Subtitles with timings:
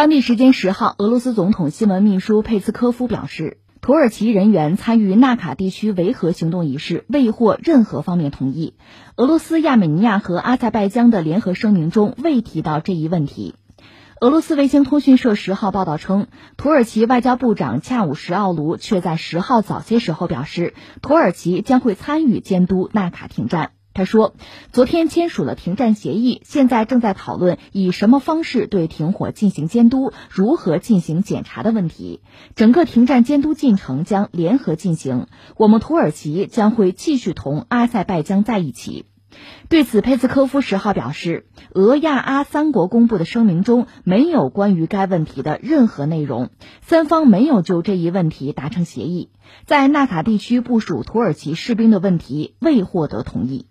[0.00, 8.72] 当地时间十号，俄罗斯总统新闻秘书佩斯科夫表示，土耳其人员参与纳卡地区维和行动一事未获任何方面同意。
[9.16, 13.54] 俄罗斯、亚美尼亚和阿塞拜疆的联合声明中未提到这一问题。
[14.22, 20.72] 俄罗斯卫星通讯社十号报道称，土耳其外交部长恰武什奥卢却在十号早些时候表示，
[21.02, 23.72] 土耳其将会参与监督纳卡停战。
[23.92, 24.34] 他说，
[24.72, 32.20] 昨天签署了停战协议，现在正在讨论以什么方式对停火进行监督、如何进行检查的问题。
[32.54, 39.06] 整个停战监督进程将联合进行，我们土耳其将会继续同阿塞拜疆在一起。
[39.68, 49.30] 对此，佩斯科夫十号表示，俄亚阿三国公布的声明中没有关于该问题的任何内容，三方没有就这一问题达成协议。
[49.66, 53.66] 在纳卡地区部署土耳其士兵的问题未获得同意。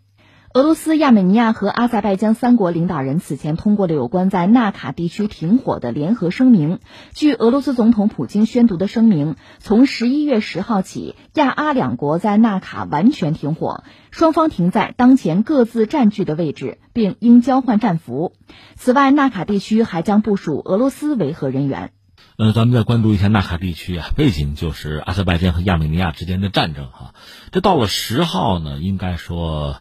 [0.51, 6.79] 俄罗斯、亚美尼亚和阿塞拜疆三国领导人此前通过了有关在纳卡地区停火的联合声明。
[7.13, 18.33] 据俄罗斯总统普京宣读的声明，从十一月十号起，亚阿两国在纳卡完全停火，双方停在当前各自占据的位置，并应交换战俘。
[18.75, 21.91] 此外，纳卡地区还将部署俄罗斯维和人员。
[22.37, 27.13] 呃，咱们再关注一下纳卡地区啊，背景就是阿塞拜疆和亚美尼亚之间的战争哈。
[27.51, 29.79] 这到了十号呢，应该说。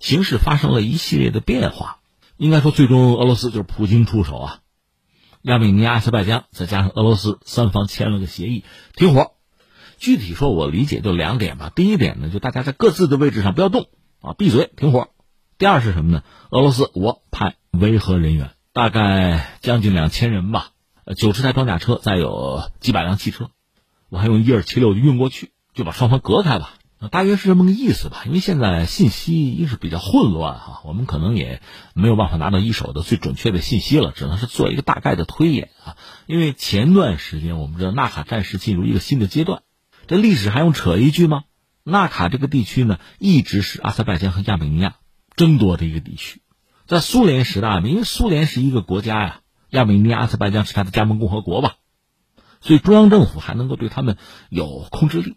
[0.00, 1.98] 形势发生了一系列的变化，
[2.36, 4.60] 应该说，最终俄罗斯就是普京出手啊。
[5.42, 9.32] 亚美尼亚、阿塞拜疆再加上俄罗斯三方签了个协议，停火。
[9.98, 11.72] 具体说，我理解就两点吧。
[11.74, 13.86] 第一点呢，就大家在各自的位置上不要动
[14.20, 15.08] 啊，闭嘴，停火。
[15.58, 16.22] 第二是什么呢？
[16.50, 20.70] 俄罗斯我派维和人员，大概将近两千人吧，
[21.16, 23.50] 九十台装甲车，再有几百辆汽车，
[24.08, 26.74] 我还用伊尔七六运过去，就把双方隔开吧。
[27.12, 31.62] 大约是这么个意思吧，因为现在信息一是比较混乱哈，我们可能也
[31.94, 35.96] 没有办法拿到一手的最准确的信息了，只能是做一个大概的推演啊。
[36.26, 39.62] 因为前段时间我们知道纳卡战事进入一个新的阶段，
[40.08, 41.44] 这历史还用扯一句吗？
[41.84, 44.96] 纳卡这个地区呢，一直是阿塞拜疆和亚美尼亚
[45.36, 46.42] 争夺的一个地区，
[46.86, 51.76] 在苏联时代，因为苏联是一个国家呀，亚美尼亚、阿塞拜疆是它的加盟共和国吧，
[52.60, 54.18] 所以中央政府还能够对他们
[54.50, 55.36] 有控制力。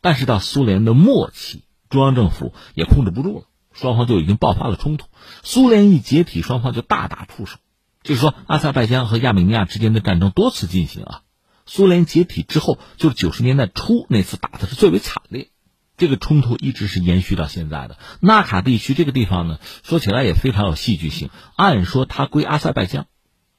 [0.00, 5.06] 但是到苏联的末期，中央政府也控制不住了，双方就已经爆发了冲突。
[5.42, 7.58] 苏联一解体，双方就大打出手。
[8.02, 11.22] 就是说，阿塞拜疆和亚美尼亚之间的战争多次进行啊。
[11.66, 15.50] 苏联解体之后，就是九十年代初那次打的是最为惨烈，
[15.96, 17.98] 这个冲突一直是延续到现在的。
[18.20, 21.28] 纳卡地区这个地方呢，说起来也非常有戏剧性。
[21.56, 23.06] 按说它归阿塞拜疆，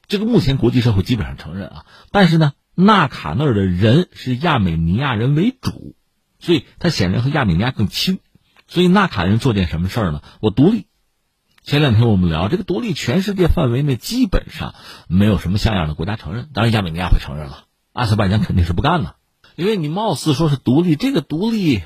[0.08, 1.86] 这个目前国际社会基本上承认啊。
[2.10, 5.94] 但是呢，纳卡那儿的人是亚美尼亚人为主。
[6.40, 8.18] 所以，他显然和亚美尼亚更亲。
[8.66, 10.22] 所以，纳卡人做件什么事儿呢？
[10.40, 10.86] 我独立。
[11.62, 14.74] 前两天我们聊这个独立，全世界范围内基本上
[15.08, 16.48] 没有什么像样的国家承认。
[16.54, 19.16] 当然，亚美尼亚会承认了，阿塞拜疆肯定是不干的。
[19.56, 21.82] 因为你貌似说是独立，这个独立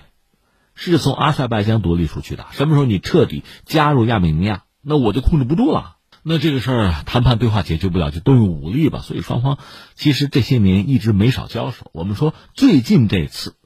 [0.74, 2.46] 是从阿塞拜疆独立出去的。
[2.52, 5.96] 什么时候你彻底加入亚美尼亚，那我就控制不住了。
[6.22, 9.00] 那这个事儿谈判对话解决不了，就动用武力吧。
[9.00, 9.58] 所以双方
[9.96, 11.90] 其实这些年一直没少交手。
[11.92, 13.56] 我们说最近这次。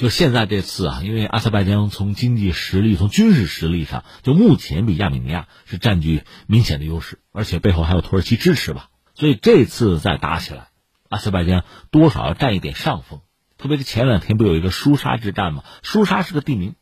[0.00, 10.68] 就现在这次啊，因为阿塞拜疆从经济实力、从军事实力上，就目前比亚美尼亚是占据明显的优势，而且背后还有土耳其支持吧，所以这次再打起来，
[11.10, 13.20] 阿塞拜疆多少要占一点上风。
[13.58, 15.64] 特别是前两天不有一个舒沙之战吗？
[15.82, 16.76] 舒沙是个地名，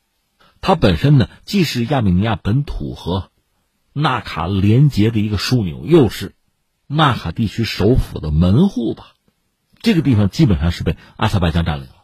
[0.60, 3.32] 它本身呢既是亚美尼亚本土和
[3.92, 6.36] 纳卡连接的一个枢纽，又是
[6.86, 9.14] 纳卡地区首府的门户吧。
[9.82, 11.97] 这个地方基本上是被阿塞拜疆占领了。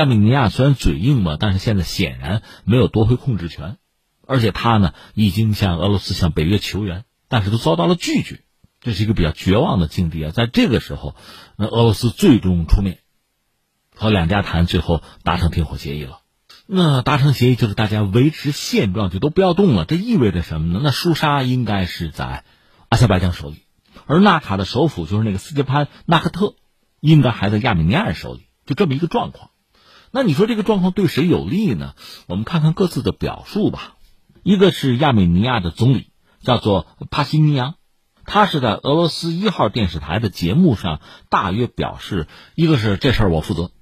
[0.00, 3.78] 亚美尼亚虽然嘴硬吧，但是现在显然没有夺回控制权，
[4.26, 8.40] 而且他呢已经向俄罗斯、向北约求援，但是都遭到了拒绝，
[8.80, 10.30] 这是一个比较绝望的境地啊。
[10.30, 11.14] 在这个时候，
[11.56, 12.98] 那俄罗斯最终出面
[13.94, 16.20] 和两家谈，最后达成停火协议了。
[16.66, 19.84] 那达成协议就是大家维持现状，就都不要动了。
[19.84, 20.80] 这意味着什么呢？
[20.82, 22.44] 那舒沙应该是在
[22.88, 23.64] 阿塞拜疆手里，
[24.06, 26.54] 而纳卡的首府就是那个斯捷潘纳克特，
[27.00, 29.50] 应该还在亚美尼亚人手里，就这么一个状况。
[30.16, 31.94] 那你说这个状况对谁有利呢？
[32.28, 33.96] 我们看看各自的表述吧。
[34.44, 37.74] 一个是亚美尼亚的总理，叫做帕西尼扬，
[38.24, 41.00] 他是在俄罗斯一号电视台的节目上
[41.30, 43.72] 大约表示：一个是这事儿我负责，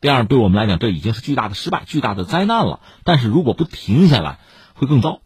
[0.00, 2.80] 第二对我们来讲这已经是巨大的失败、巨大的灾难了。
[3.04, 4.38] 但是如果不停下来，
[4.72, 5.20] 会更糟；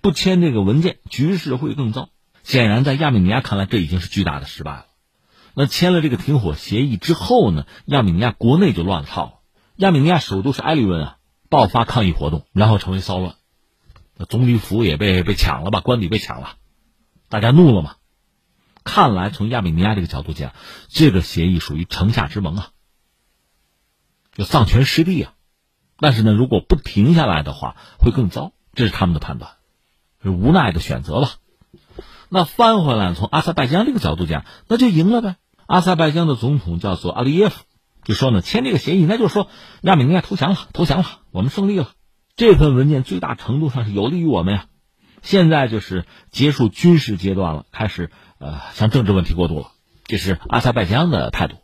[0.00, 2.08] 不签这个文件，局势会更糟。
[2.42, 4.86] 显然，在亚美尼亚看来，这已经是巨大的失败了。
[5.52, 7.66] 那签了这个停火协议之后呢？
[7.84, 9.32] 亚美尼亚国内就乱套了。
[9.76, 11.16] 亚美尼亚首都是埃利温啊，
[11.48, 13.34] 爆发抗议活动，然后成为骚乱，
[14.28, 16.56] 总理府也被被抢了吧，官邸被抢了，
[17.28, 17.96] 大家怒了嘛。
[18.84, 20.52] 看来从亚美尼亚这个角度讲，
[20.88, 22.70] 这个协议属于城下之盟啊，
[24.32, 25.34] 就丧权失地啊。
[25.98, 28.52] 但是呢，如果不停下来的话，会更糟。
[28.74, 29.52] 这是他们的判断，
[30.22, 31.30] 是无奈的选择吧。
[32.28, 35.36] 那翻回来，从阿塞拜疆这个角度讲，那就赢了呗。
[35.66, 37.64] 阿塞拜疆的总统叫做阿利耶夫，
[38.06, 39.48] 就说呢，签这个协议，那就是说
[39.82, 41.90] 亚美尼亚投降了，投降了，我们胜利了。
[42.36, 44.66] 这份文件最大程度上是有利于我们呀。
[45.22, 49.72] 现在就是结束军事阶段了，开始呃向政治问题过渡了。
[50.04, 51.56] 这是阿塞拜疆的态度。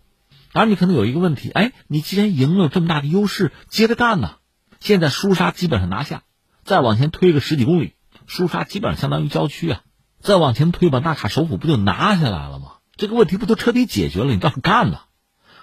[0.52, 4.36] 当然，你可能有一个问题，哎，你既然赢了这么大的优势，接着干呢？
[4.80, 6.24] 现在舒沙基本上拿下，
[6.64, 7.94] 再往前推个十几公里，
[8.26, 9.82] 舒沙基本上相当于郊区啊。
[10.18, 12.78] 再往前推，把纳卡首府不就拿下来了吗？
[12.96, 14.32] 这个问题不都彻底解决了？
[14.32, 14.98] 你倒是干呢？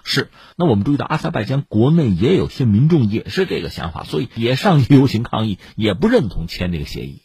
[0.10, 0.32] 是。
[0.58, 7.22] 那我们注意到，阿塞拜疆国内也有些民众也是这个想法，所以也上去游行抗议，也不认同签这个协议。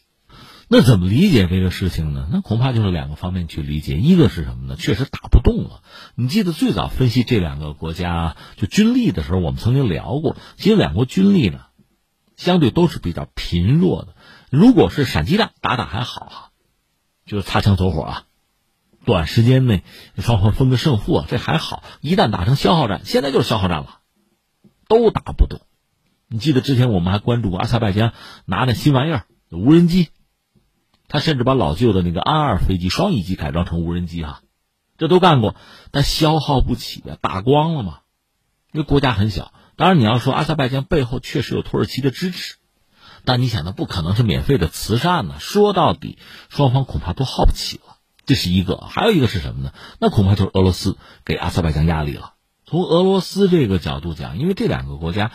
[0.67, 2.27] 那怎么理解这个事情呢？
[2.31, 3.97] 那恐怕就是两个方面去理解。
[3.97, 4.75] 一个是什么呢？
[4.75, 5.81] 确实打不动了。
[6.15, 10.35] 你记得最早分析这两个国家就军力的时候，我们曾经聊过。
[10.57, 11.61] 其实两国军力呢，
[12.35, 14.15] 相对都是比较贫弱的。
[14.49, 16.37] 如果是闪击战打打还好啊，
[17.25, 18.23] 就是擦枪走火啊，
[19.05, 19.83] 短时间内
[20.17, 21.83] 双方分个胜负啊，这还好。
[22.01, 23.99] 一旦打成消耗战，现在就是消耗战了，
[24.87, 25.61] 都打不动。
[26.27, 28.13] 你记得之前我们还关注过阿塞拜疆
[28.45, 30.09] 拿那新玩意儿无人机。
[31.07, 34.41] 他甚至把老旧的那个安二飞机双翼机改装成无人机哈，
[34.97, 35.55] 这都干过，
[35.91, 37.99] 但消耗不起啊，打光了嘛。
[38.71, 42.55] 因为国家很小，当然你要说阿塞拜疆背后确实有土耳其的支持，
[43.23, 45.35] 但你想，那不可能是免费的慈善呢。
[45.39, 46.17] 说到底，
[46.49, 47.94] 双方恐怕都耗不起了，
[48.25, 48.77] 这是一个。
[48.77, 49.73] 还有一个是什么呢？
[49.99, 52.33] 那恐怕就是俄罗斯给阿塞拜疆压力了。
[52.65, 55.31] 从俄罗斯这个角度讲，因为这两个国家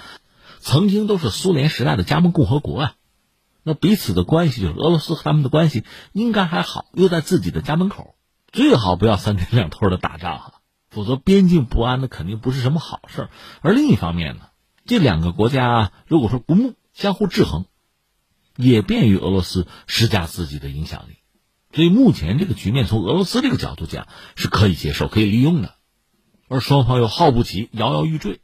[0.59, 2.95] 曾经都是苏联时代的加盟共和国啊。
[3.63, 8.15] 那彼此的关系就是俄罗斯和他们的关系应该还好，又在自己的家门口，
[8.53, 10.55] 最好不要三天两头的打仗哈，
[10.89, 13.29] 否则边境不安那肯定不是什么好事
[13.61, 14.47] 而另一方面呢，
[14.87, 17.67] 这两个国家如果说不睦，相互制衡，
[18.57, 21.19] 也便于俄罗斯施加自己的影响力。
[21.73, 25.75] 所以目前这个局面从俄罗斯这个角度讲是可以接受、可以利用的，
[26.49, 28.41] 而双方又耗不起，摇摇欲坠。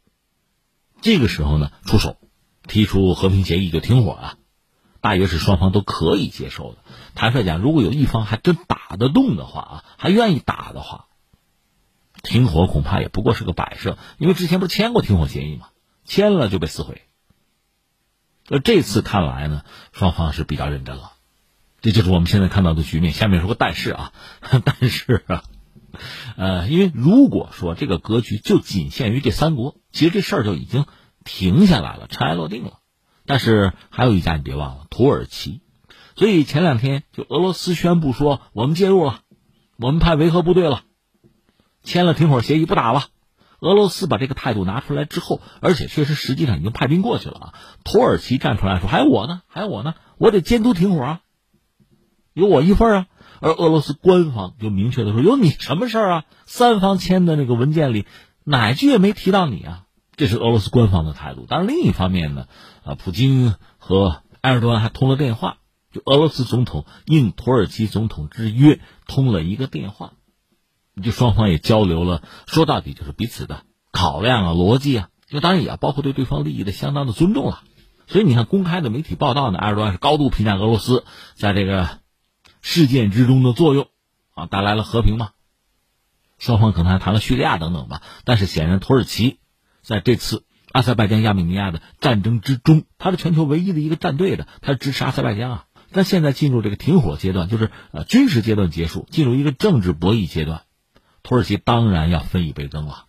[1.00, 2.16] 这个时候呢，出手
[2.68, 4.36] 提出和平协议就停火啊。
[5.00, 6.78] 大约是双方都可以接受的。
[7.14, 11.06] 坦率讲，如果有一方还真打得动的话啊，还愿意打的话，
[12.22, 13.98] 停火恐怕也不过是个摆设。
[14.18, 15.68] 因为之前不是签过停火协议吗？
[16.04, 17.02] 签了就被撕毁。
[18.48, 19.62] 那这次看来呢，
[19.92, 21.12] 双方是比较认真了。
[21.86, 23.12] 这就是我们现在看到的局面。
[23.12, 24.12] 下面说个但是啊，
[24.64, 25.44] 但是啊，
[26.36, 30.84] 呃，因为如果说这个格局就仅限于这三国，其实这事儿就已经
[31.22, 32.78] 停下来了，尘埃落定了。
[33.24, 35.60] 但是还有一家你别忘了土耳其，
[36.16, 39.20] 所以前两天就俄罗斯宣布说我们介入了，
[39.78, 40.82] 我们派维和部队了，
[41.84, 43.04] 签了停火协议不打了。
[43.60, 47.54] 俄罗斯把这个态度拿出来之后，而且确实实际上已经派兵过去了啊。
[47.84, 51.20] 土耳其站出来说还有我呢，还有我呢，我得监督停火啊，
[52.36, 53.06] 有我一份啊。
[53.40, 56.24] 而俄罗斯官方就明确的说有你什么事儿啊？
[56.46, 58.06] 三方签的那个文件里
[58.44, 59.82] 哪句也没提到你啊。
[60.16, 62.46] 这是俄罗斯官方的态度，但是另一方面呢，
[62.84, 65.58] 啊，普京和埃尔多安还通了电话，
[65.92, 70.12] 就俄罗斯总统应土耳其总统之约通了一个电话，
[71.02, 77.60] 就双方也交流了，说到底就是彼此的考量啊、逻辑啊，就当然也包括对对方利益的相当的尊重了。
[78.06, 81.98] 所以你看，公开的媒体报道呢，埃尔多安是高度评价俄罗斯在这个
[82.68, 83.86] 事件之中的作用，
[84.34, 85.30] 啊，带来了和平嘛。
[86.36, 89.38] 双方可能还谈了叙利亚等等吧，但是显然土耳其。
[89.82, 95.64] 在这次阿塞拜疆亚美尼亚的战争之中，他是全球唯一的一个战队的，他支持阿塞拜疆啊。
[95.92, 100.62] 但现在进入这个停火阶段，就是呃军事阶段结束，进入一个政治博弈阶段，
[101.22, 103.04] 土耳其当然要分一杯羹了。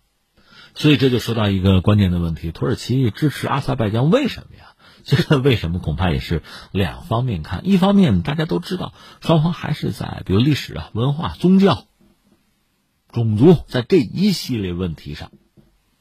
[0.76, 4.76] 所以这就说到一个关键的问题：土耳其支持阿塞拜疆为什么呀？
[5.10, 7.66] 这个为什么恐怕也是两方面看。
[7.66, 11.86] 一方面大家都知道，双方还是在比如历史啊、文化、宗教、
[13.10, 15.30] 种族在这一系列问题上。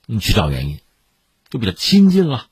[0.05, 0.79] 你去找原因，
[1.49, 2.47] 就比较亲近了。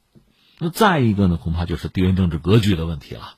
[0.60, 3.36] 那再一个呢，恐怕就是地缘政治格局的问题了。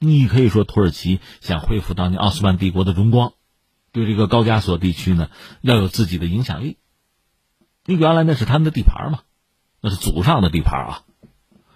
[0.00, 3.34] 你可以说土耳其想恢复当年奥斯曼帝国的荣光，
[3.92, 5.30] 对这个高加索地区呢
[5.60, 6.78] 要有自己的影响力。
[7.84, 9.20] 你原来那是他们的地盘嘛，
[9.80, 11.02] 那是祖上的地盘啊。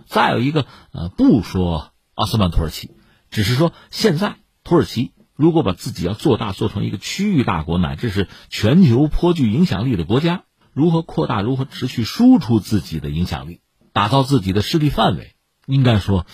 [0.06, 2.90] 再有一个，呃，不说奥斯曼土耳其，
[3.30, 10.44] 只是说现在土耳其如果把自己要做大，做成一个区域大国，乃至是全球颇具影响力的国家。
[10.72, 11.40] 如何扩大？
[11.40, 13.60] 如何持续输出自己的影响力，
[13.92, 15.34] 打造自己的势力范围？
[15.66, 16.26] 应该说，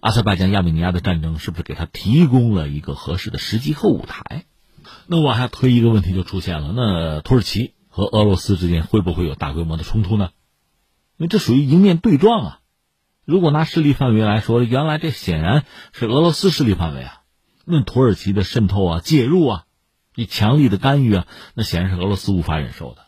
[0.00, 4.44] 阿塞拜疆亚美尼亚的战争是不是给他提供了一个合适的时机和舞台？
[5.06, 10.30] 那往下推一个问题就出现了：那土耳其和俄罗斯之间会不会有大规模的冲突呢？
[11.16, 12.57] 因为这属于迎面对撞啊。
[13.28, 17.20] 如果拿势力范围来说，原来这显然是俄罗斯势力范围啊。
[17.66, 19.64] 那土耳其的渗透啊、介入啊、
[20.14, 23.02] 以强力的干预啊，那显然是俄罗斯无法忍受的。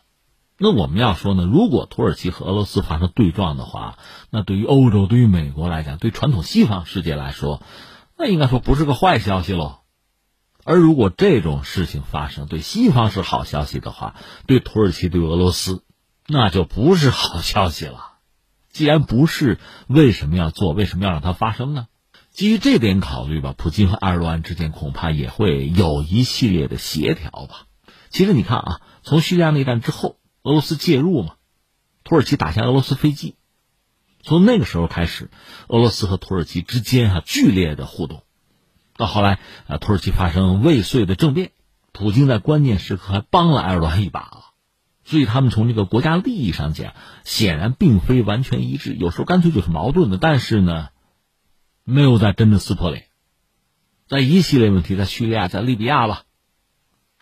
[0.59, 3.97] 那我们要说呢，如果土耳其和俄罗斯发生对撞的话，
[4.29, 7.63] 那对于欧洲、对于美国来讲，对传统西方世界来说，
[8.15, 9.79] 那应该说不是个坏消息喽。
[10.63, 14.13] 而如果这种事情发生，对西方是好消息的话，
[14.45, 15.81] 对土耳其、对俄罗斯，
[16.27, 18.10] 那就不是好消息了。
[18.71, 20.73] 既然不是，为什么要做？
[20.73, 21.87] 为什么要让它发生呢？
[22.31, 27.65] 基于这点考虑吧，普京和埃尔多安之间恐怕也会有一系列的协调吧。
[28.09, 31.35] 其实你看啊，从叙利亚内战之后，俄罗斯介入嘛，
[32.05, 33.35] 土耳其打下俄罗斯飞机，
[34.23, 35.29] 从那个时候开始，
[35.67, 38.23] 俄罗斯和土耳其之间啊剧烈的互动。
[38.95, 41.51] 到后来，啊，土耳其发生未遂的政变，
[41.91, 44.43] 普京在关键时刻还帮了埃尔多安一把啊，
[45.11, 46.93] 所以他们从这个国家利益上讲，
[47.25, 50.17] 显然并非完全一致，有时候干脆就是矛盾的。
[50.17, 50.87] 但是呢，
[51.83, 53.07] 没有在真的撕破脸，
[54.07, 56.23] 在一系列问题，在叙利亚、在利比亚吧，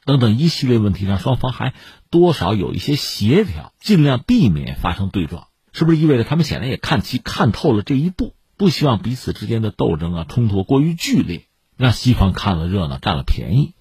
[0.06, 1.74] 等等一系列问题上，双方还
[2.12, 5.48] 多少有一些协调，尽量避免发生对撞。
[5.74, 11.48] 是不是意味着他们显然也看清、看透了这一步，不希望彼此之间的斗争啊、冲突过于剧烈？
[11.76, 13.74] 让西方看了热闹，占了便宜，